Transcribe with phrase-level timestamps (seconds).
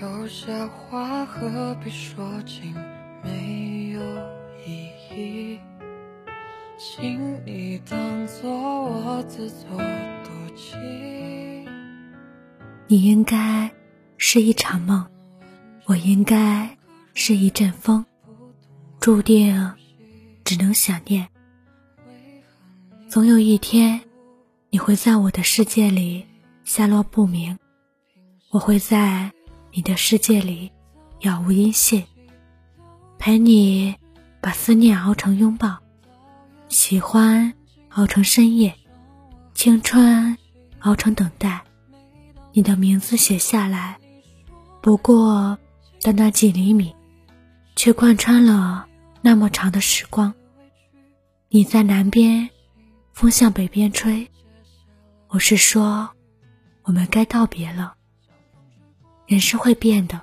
[0.00, 2.74] 有些话何必说尽，
[3.24, 4.00] 没有
[4.66, 5.58] 意义。
[6.78, 10.78] 请你当作我自作多情。
[12.88, 13.70] 你应该
[14.18, 15.06] 是一场梦，
[15.86, 16.76] 我应该
[17.14, 18.04] 是一阵风，
[19.00, 19.72] 注定
[20.44, 21.26] 只能想念。
[23.08, 24.02] 总有一天，
[24.68, 26.26] 你会在我的世界里
[26.64, 27.58] 下落不明，
[28.50, 29.32] 我会在
[29.76, 30.72] 你的世界里
[31.20, 32.02] 杳无音信，
[33.18, 33.94] 陪你
[34.40, 35.76] 把思念熬成拥抱。
[36.70, 37.52] 喜欢
[37.90, 38.74] 熬成深夜，
[39.52, 40.38] 青春
[40.78, 41.62] 熬成等待。
[42.52, 43.98] 你的名字写下来，
[44.80, 45.58] 不过
[46.00, 46.96] 短短几厘米，
[47.74, 48.88] 却贯穿了
[49.20, 50.32] 那么长的时光。
[51.50, 52.48] 你在南边，
[53.12, 54.26] 风向北边吹。
[55.28, 56.08] 我是说，
[56.84, 57.95] 我们该道别了。
[59.26, 60.20] 人是会变的，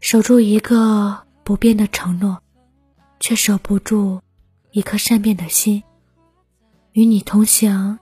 [0.00, 2.42] 守住一个不变的承诺，
[3.20, 4.20] 却守不住。
[4.72, 5.82] 一颗善变的心，
[6.92, 7.98] 与你同行，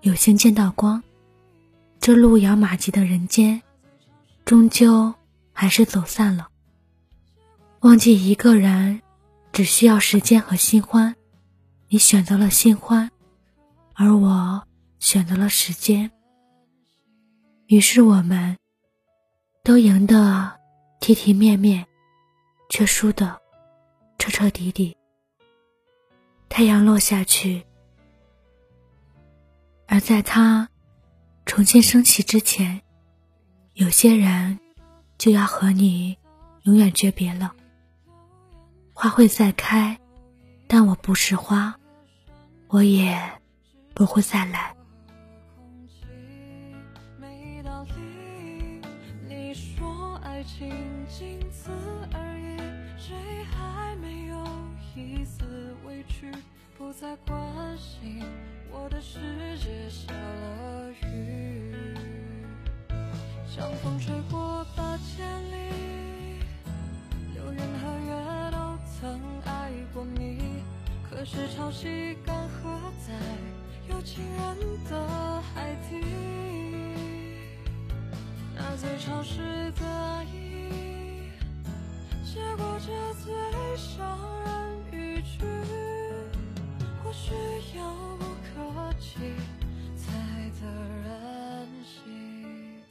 [0.00, 1.00] 有幸见到光。
[2.00, 3.62] 这路遥马急的人间，
[4.46, 5.14] 终究
[5.52, 6.48] 还是走散了。
[7.80, 9.00] 忘记一个人，
[9.52, 11.14] 只需要时间和新欢。
[11.88, 13.08] 你选择了新欢，
[13.92, 14.66] 而我
[14.98, 16.10] 选择了时间。
[17.66, 18.56] 于是我们
[19.66, 20.60] 都赢得
[21.00, 21.84] 体体面面，
[22.68, 23.42] 却输得
[24.16, 24.96] 彻彻底底。
[26.48, 27.66] 太阳落下去，
[29.88, 30.68] 而在它
[31.46, 32.80] 重新升起之前，
[33.72, 34.60] 有些人
[35.18, 36.16] 就要和你
[36.62, 37.52] 永远诀别了。
[38.94, 39.98] 花会再开，
[40.68, 41.74] 但我不是花，
[42.68, 43.20] 我也
[43.94, 44.76] 不会再来。
[50.36, 50.68] 爱情
[51.08, 51.70] 仅此
[52.12, 52.58] 而已，
[52.98, 54.36] 谁还没有
[54.94, 56.30] 一丝委屈
[56.76, 57.34] 不再关
[57.78, 58.22] 心，
[58.70, 59.18] 我的世
[59.56, 61.74] 界下了雨，
[63.48, 65.56] 像风吹过八千里，
[67.32, 70.62] 流云和月都曾爱过你，
[71.08, 73.14] 可是潮汐干涸在
[73.88, 76.04] 有情人的海底，
[78.54, 80.05] 那最潮湿的
[83.76, 84.50] 伤人
[84.90, 85.44] 语句。
[87.04, 87.34] 或许
[87.76, 87.84] 遥
[88.18, 89.18] 不可及，
[89.96, 90.04] 才
[90.60, 90.66] 得
[91.04, 92.82] 人心。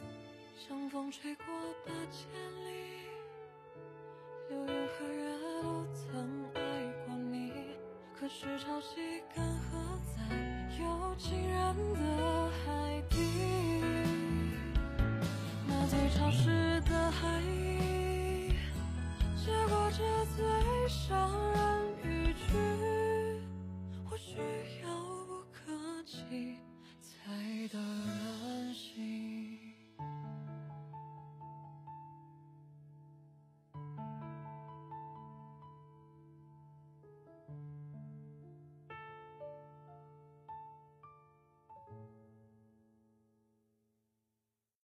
[0.55, 1.45] 像风吹过
[1.85, 2.27] 八千
[2.65, 2.69] 里，
[4.49, 5.21] 流云和月
[5.61, 6.59] 都曾爱
[7.05, 7.51] 过你。
[8.17, 9.73] 可是潮汐干涸
[10.15, 10.17] 在
[10.79, 11.99] 有情人的
[20.87, 21.44] 伤。